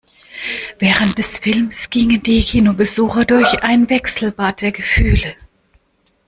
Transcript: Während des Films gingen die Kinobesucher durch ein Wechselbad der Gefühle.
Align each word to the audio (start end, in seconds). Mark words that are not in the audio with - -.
Während 0.79 1.19
des 1.19 1.37
Films 1.37 1.87
gingen 1.91 2.23
die 2.23 2.41
Kinobesucher 2.41 3.23
durch 3.23 3.61
ein 3.61 3.87
Wechselbad 3.87 4.61
der 4.61 4.71
Gefühle. 4.71 5.35